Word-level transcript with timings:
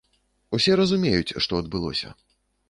Усе 0.57 0.77
разумеюць, 0.79 1.37
што 1.45 1.61
адбылося. 1.65 2.09